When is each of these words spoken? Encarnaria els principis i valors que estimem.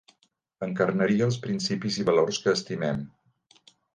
Encarnaria 0.67 1.27
els 1.31 1.37
principis 1.43 1.99
i 2.03 2.07
valors 2.09 2.39
que 2.45 2.57
estimem. 2.61 3.07